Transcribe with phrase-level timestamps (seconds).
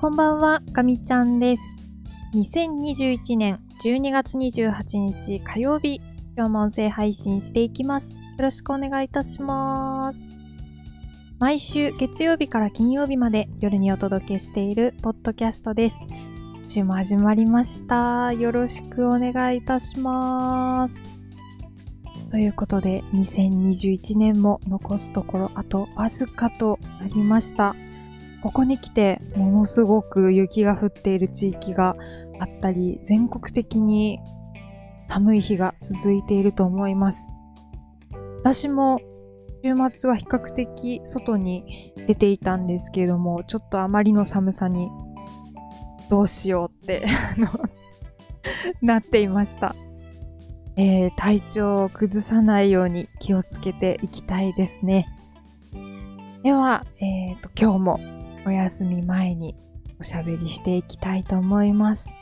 [0.00, 1.76] こんばんは、かみちゃんです。
[2.32, 6.00] 2021年12月28日火曜日、
[6.36, 8.20] 今日も音声配信していきます。
[8.20, 10.28] よろしくお願いいたします。
[11.40, 15.98] 毎週月曜日から金曜日まで夜にお届けしているポッドキャストです。
[16.62, 18.32] 今週も始まりました。
[18.32, 21.08] よろしくお願いいたします。
[22.30, 27.74] ということで、2021年も残すところあとわずかとなりました。
[28.42, 31.96] ここに来てものすごく雪が降っている地域が
[32.40, 34.20] あったり、全国的に
[35.08, 37.26] 寒い日が続いていると思います。
[38.38, 39.00] 私も
[39.64, 44.88] 週末は比較的外に出ていたんですけれども、ちょっとあまりの寒さに
[46.08, 47.06] どうしようって
[48.80, 49.74] なっていました。
[50.76, 55.06] えー体調を崩さないように気をつけていきたいですね。
[56.44, 58.17] では、えーと、今日も
[58.48, 59.54] お休み前に
[60.00, 62.14] おしゃべりしていきたいと思います。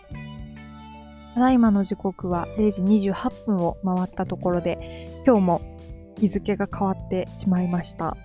[1.34, 2.82] ただいまの時刻は0時
[3.12, 5.60] 28分を回ったところで、今日も
[6.18, 8.16] 日付が変わってしまいました。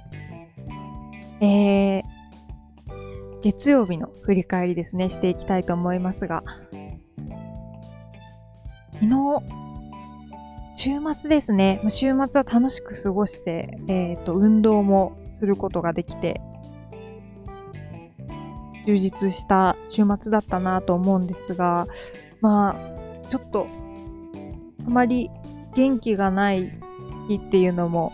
[1.42, 2.04] えー、
[3.44, 6.42] 月曜日の振り返りですね、していきたいと思いますが、
[8.94, 9.44] 昨日、
[10.76, 11.82] 週末ですね。
[11.90, 16.42] 週末は楽しく過ごして、えっ、と、運動もすることができて、
[18.86, 21.88] 充実した週末だったなと思うんですが、
[22.42, 23.68] まあ、ちょっと、
[24.86, 25.30] あまり
[25.76, 26.72] 元気がない
[27.28, 28.12] 日っていうのも、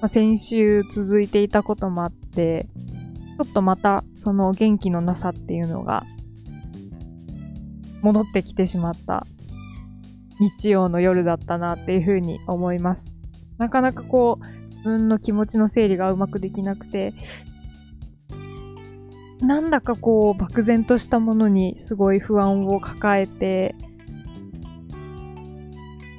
[0.00, 2.68] まあ、先週続いていたこともあって、
[3.36, 6.04] ちょっとまたその元気のなさっていうのが
[8.02, 9.26] 戻ってきてしまった
[10.38, 13.14] 日曜の夜だったなっていうふうに思います。
[13.58, 17.14] なかなかこう自分の気持ちの整理がうまくできなくて、
[19.40, 23.74] なんだかこう漠然としたものにすごい不安を抱えて、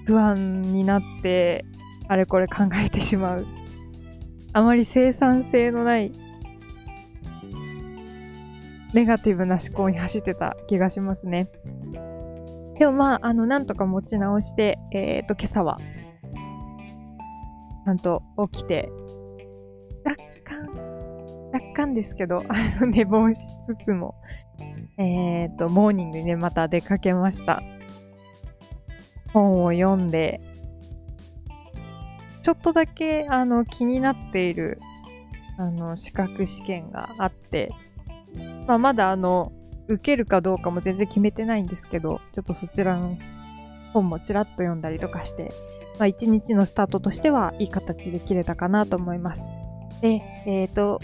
[0.05, 1.65] 不安になって
[2.07, 3.45] あれこれ考えてしまう。
[4.53, 6.11] あまり生産性のない
[8.93, 11.47] ネガティブな思考に走ってた気がしますね。
[12.77, 15.77] でもまあ、あの、なんとか持ち直して、えっ、と、今朝は、
[17.85, 18.89] ちゃんと起きて、
[21.69, 24.15] 若干ですけど、あの、寝坊しつつも、
[24.97, 27.63] えっ、と、モーニングにね、また出かけました。
[29.33, 30.41] 本を読んで、
[32.41, 34.79] ちょっとだけ、あの、気になっている、
[35.57, 37.69] あの、資格試験があって、
[38.67, 39.51] まあ、まだあの、
[39.87, 43.17] 受けるかどうかも全然決めてないんですけど、ちょっとそちらの
[43.93, 45.51] 本もちらっと読んだりとかして、
[45.99, 49.51] まあ、日のスタートとしてはいい形で切れたかなと思います。
[50.01, 50.99] で、えっ、と、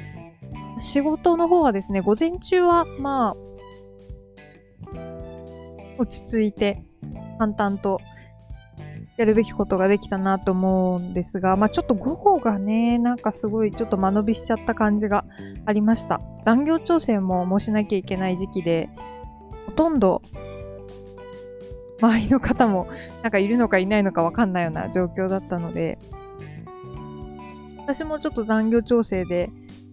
[0.79, 3.35] 仕事の方はですね、午前中はまあ、
[5.97, 6.83] 落ち着いて、
[7.39, 7.99] 淡々と
[9.17, 15.25] やるべきことができたなと思うんですが、まあちょっと午後がね、なんかすごいちょっと間延びしちゃった感じが
[15.65, 16.21] ありました。
[16.43, 18.89] 残業調整ももうしなきゃいけない時期で、
[19.65, 20.21] ほとんど
[21.99, 22.87] 周りの方も
[23.23, 25.97] なんかいるのかいないのかわかんないような状況だったので、
[27.79, 29.49] 私もちょっと残業調整で、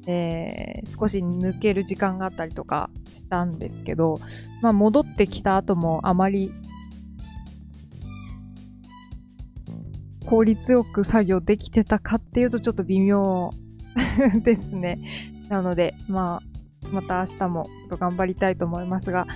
[0.06, 4.20] えー少し抜ける時間があったりとかしたんですけど、
[4.60, 6.52] まあ戻ってきた後もあまり
[10.26, 13.50] 効率よく作業できてたかっていうとちょっと微妙
[14.42, 14.98] ですね。
[15.48, 16.40] なので、ま
[16.84, 19.26] あ、また明日もちょっと頑張りたいと思いますが、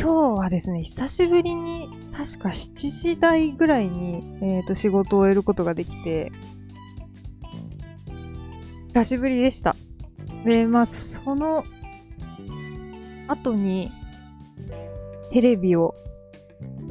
[0.00, 6.32] 今日はですね、久しぶりに、確か7時台ぐらいに、えー、と仕事を終えることができて、
[8.88, 9.76] 久しぶりでした。
[10.44, 11.64] で、まあ、その
[13.28, 13.90] 後に、
[15.30, 15.94] テレビを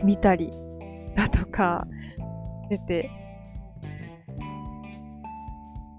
[0.03, 0.51] 見たり
[1.15, 1.87] だとか、
[2.69, 3.09] 出て、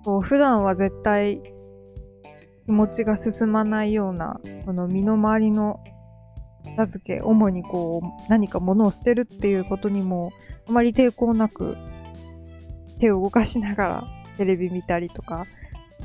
[0.04, 1.40] こう普段は絶対
[2.66, 5.80] 気持ちが進まないような、この身の回りの
[6.64, 10.30] 片付け、主にこう何か物を捨てるっていうことにも
[10.68, 11.76] あまり抵抗なく
[13.00, 14.04] 手を動かしながら
[14.36, 15.46] テレビ見たりとか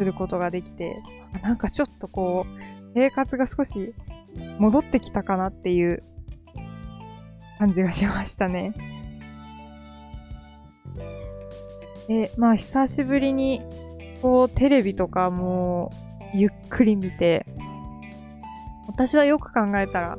[0.04, 1.02] することができて、
[1.42, 3.94] なんかちょっとこう生活が少し
[4.60, 6.04] 戻ってきたかなっていう
[7.58, 8.74] 感じがしましたね。
[12.10, 13.62] で、まあ久しぶりに
[14.22, 15.90] こうテレビとかも
[16.34, 17.46] ゆっくり見て、
[18.88, 20.18] 私はよく考えたら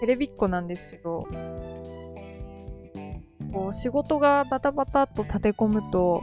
[0.00, 1.26] テレビっ子なんですけど、
[3.52, 6.22] こう仕事がバタバタっと立て込むと、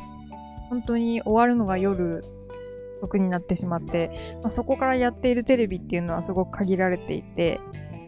[0.69, 2.24] 本当に終わるのが夜
[3.04, 7.60] 遅くになってしまって、まあ、そこからやっているテレビっていうのはすごく限られていて、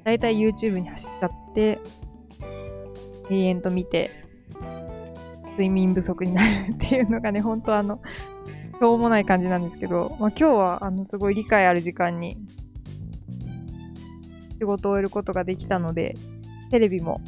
[0.05, 1.79] だいたい YouTube に走っちゃって、
[3.29, 4.11] 永遠と見て、
[5.51, 8.01] 睡眠不足になるっていうのがね、本当あの、
[8.79, 12.37] しょうもない感じなんですけど、まあ、今日はあのすごい理解ある時間に
[14.59, 16.15] 仕事を終えることができたので、
[16.71, 17.21] テレビも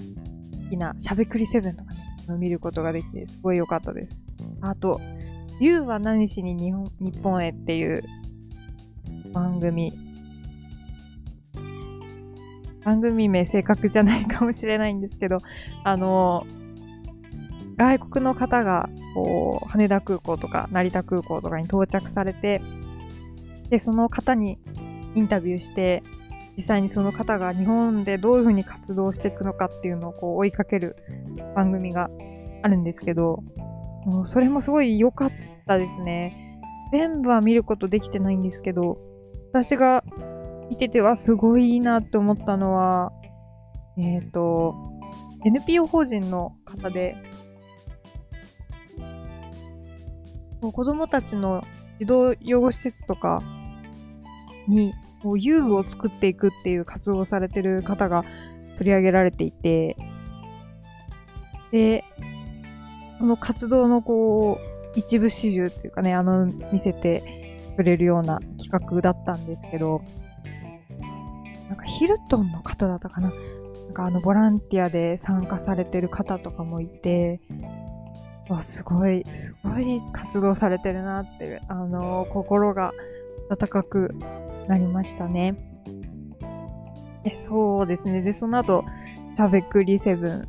[0.66, 4.26] 好きなしゃべくりセブンとかね、見ることができてすごい良かったです。
[4.62, 5.00] あと、
[5.60, 8.04] You は何しに日本日本へっていう
[9.34, 9.94] 番組。
[12.84, 15.40] 番組名正確じゃないかもしれないんですけど、
[15.84, 16.46] あの、
[17.76, 22.62] 外国の方が、こう、羽田空港とか成田空港とかに到着されて、
[23.70, 24.58] で、その方に
[25.16, 26.02] インタビューして、
[26.56, 30.96] 実際にその方が日本でどういうふうに活動していくのかっていうのをこう追いかける
[31.56, 32.10] 番組が
[32.64, 33.44] あるんですけど、
[34.26, 35.32] それもすごい良かっ
[35.66, 36.60] たですね。
[36.92, 38.98] 全部は見ることできてないんですけど、
[39.52, 40.04] 私が
[40.70, 43.12] 見ててはすごいいいなって思ったのは、
[43.98, 44.76] えっ、ー、と、
[45.46, 47.16] NPO 法人の方で、
[50.62, 51.64] 子供たちの
[52.00, 53.44] 児童養護施設とか
[54.68, 58.24] にこう遊具を作っていくっていう活動をされてる方が
[58.78, 59.96] 取り上げられていて、
[61.72, 62.04] で、
[63.20, 64.60] その活動のこ
[64.96, 67.24] う、一部始終っていうかね、あの、見せて
[67.76, 70.02] くれるような企画だったんですけど、
[71.68, 77.40] なんかヒルトンの方だったかななんかあの、ボランティアで参加されてる方とかもいて、
[78.50, 82.94] わ、すごい、すごい活動されてるなって、あの、心が
[83.50, 84.16] 温かく
[84.68, 85.56] なりましたね。
[87.26, 88.22] えそうですね。
[88.22, 88.84] で、その後、
[89.36, 90.48] しゃべくりセブン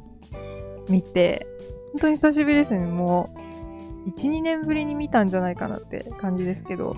[0.89, 1.47] 見て、
[1.99, 2.79] 本当に久しぶりですね。
[2.87, 3.35] も
[4.07, 6.95] う、1、2年ぶりに見たんじゃないかなって感じですけど、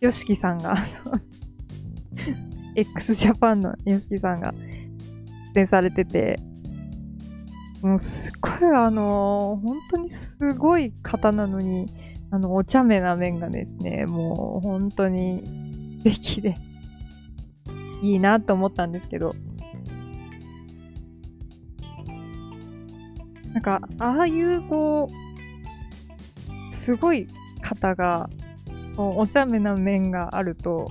[0.00, 0.76] ヨシキさんが、
[2.74, 4.52] x ジャパンのヨシキさんが
[5.54, 6.40] 出演されてて、
[7.80, 11.86] もうすっごいあのー、本当にすごい方なのに、
[12.32, 15.44] あの、お茶目な面がですね、もう本当に
[16.02, 16.56] 素敵で、
[18.02, 19.36] いいなと思ったんですけど、
[23.52, 25.08] なんか、ああいうこ
[26.70, 27.26] う、すごい
[27.62, 28.28] 方が、
[28.96, 30.90] お茶目な面があると、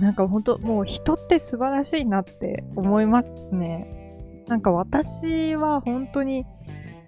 [0.00, 4.16] なんか本当もう人って素晴らしいなって思いますね。
[4.48, 6.44] なんか私は本当に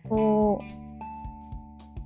[0.08, 0.86] こう、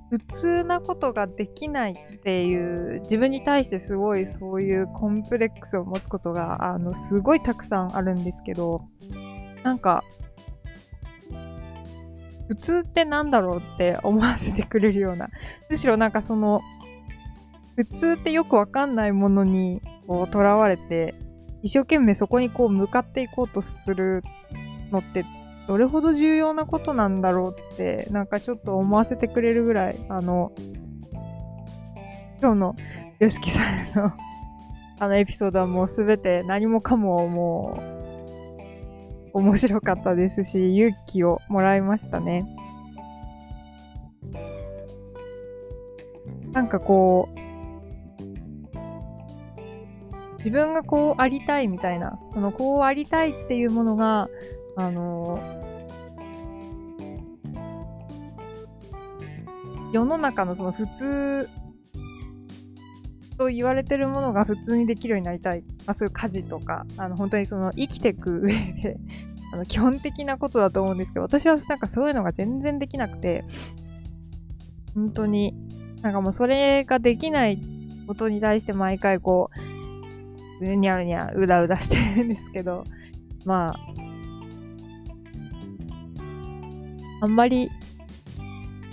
[0.09, 8.81] 普通なことができないっていう、自分に対してすごいそういうコンプレックスを持つことが、あの、すごいたくさんあるんですけど、
[9.63, 10.03] なんか、
[12.47, 15.29] 普通ってなんだろうって思わせてくれるような、
[15.69, 16.61] むしろなんかその、
[17.75, 21.15] 普通ってよくわかんないものにこう囚われて、
[21.63, 24.23] 一生懸命そこにこう向かっていこうとする
[24.91, 25.25] のって
[25.67, 30.51] どれほど重要なことなんだろうって、なんかちょっと思わせてくれるぐらい、あの、
[32.41, 32.75] 今日の
[33.19, 34.13] YOSHIKI さんの
[34.99, 38.00] あのエピソードはもうすべて何もかももう
[39.33, 42.45] 面白かったですし、勇気をもらいましたね。
[46.51, 47.41] なんかこう、
[50.39, 54.27] 自分がこうありたいみたいな、そのこうありたいっていうものが、
[54.75, 55.39] あの
[59.93, 61.49] 世の中のその普通
[63.37, 65.61] と言われてるものが普通にできるようになりたい。
[65.85, 68.97] まあそういう家事とか、あの本当にその生きていく上で
[69.51, 73.43] あの基本的なことだと思うんですけど、私はなんかそういうのが全然できなくて、
[74.95, 75.53] 本当に、
[76.01, 77.59] なんかもうそれができない
[78.07, 79.49] ことに対して毎回こ
[80.61, 82.83] う、うにゃうにゃうだうだしてるんですけど、
[83.45, 83.75] まあ、
[87.21, 87.69] あんまり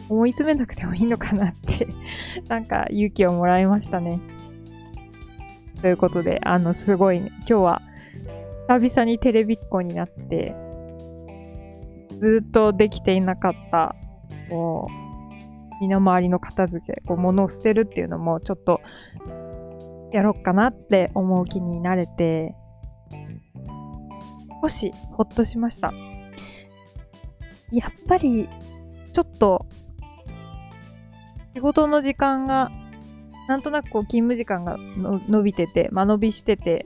[0.09, 1.89] 思い詰めなくてもいいのかなって
[2.49, 4.21] なんか勇気をもらいましたね。
[5.83, 7.83] ということで、あの、すごい、ね、今日は
[8.69, 10.55] 久々にテレビっ子になって、
[12.21, 13.97] ずっとできていなかった、
[14.51, 18.83] こう、身の回りの片付け、こう、物を捨てるっていうのも、ちょっと、
[20.13, 22.55] やろうかなって思う気になれて、
[24.61, 25.95] 少しほっとしました。
[27.73, 28.51] やっぱり、
[29.15, 29.65] ちょっと、
[31.55, 32.71] 仕事の時間が、
[33.49, 36.85] なんとなくこう勤務時間が伸びてて、間延びしてて、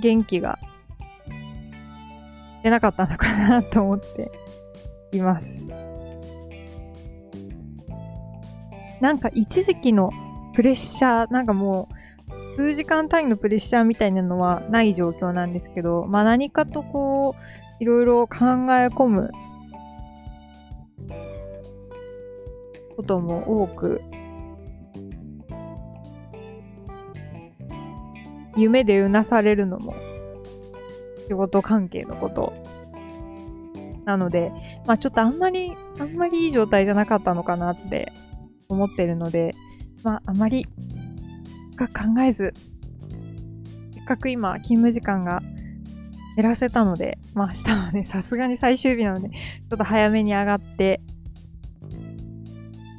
[0.00, 0.58] 元気が
[2.62, 4.30] 出なかったのかなと思って
[5.12, 5.66] います。
[9.00, 10.10] なんか一時期の
[10.54, 17.36] プレッシャー、なんかもう、数時間単位のプレッシャーみたいなのはない状況なんですけど、まあ何かとこ
[17.80, 19.30] う、いろいろ考え込む
[22.96, 24.02] ことも多く、
[28.58, 29.94] 夢でうなされるのも
[31.28, 32.52] 仕事関係のこと。
[34.04, 34.50] なので、
[34.86, 38.10] まあちょっとあんまり、あんまりいい状態じゃなかったのかなって
[38.68, 39.54] 思ってるので、
[40.02, 40.66] まああまり
[41.76, 42.54] 深く考えず、
[43.94, 45.42] せっかく今勤務時間が
[46.36, 51.02] 減らせたので、まあ明日はね、さすがに最終日なので、ちょっと早めに上がって、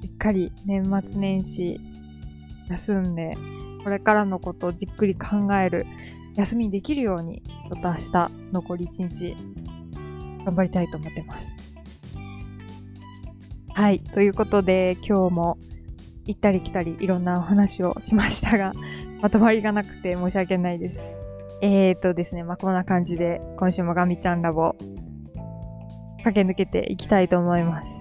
[0.03, 1.79] しっかり年末年始
[2.69, 3.35] 休んで、
[3.83, 5.85] これからのことをじっくり考える
[6.35, 9.35] 休みにできるように、ちょっと明日残り1日
[10.45, 11.55] 頑張りたいと思ってます。
[13.73, 13.99] はい。
[13.99, 15.57] ということで、今日も
[16.25, 18.73] 行ったり来たりいろんなお話をしましたが、
[19.21, 21.15] まとまりがなくて申し訳ないです。
[21.61, 24.75] えーとですね、まあ、こんな感じで今週もガミちゃんラボ
[26.23, 27.98] 駆け抜けていきたいと思います。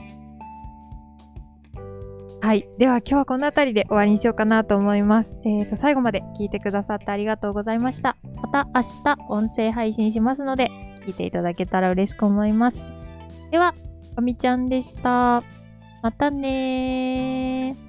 [2.40, 2.68] はい。
[2.78, 5.40] では今日はこの辺りで終わりにしようかなと思います。
[5.44, 8.16] えっ、ー、と、最後まで聞いてくださってありがとうございました。
[8.36, 10.70] また明日音声配信しますので、
[11.04, 12.86] 聞いていただけたら嬉しく思います。
[13.50, 13.74] では、
[14.14, 15.42] かみちゃんでした。
[16.02, 17.87] またねー。